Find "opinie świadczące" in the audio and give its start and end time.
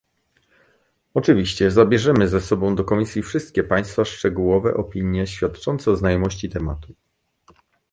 4.73-5.91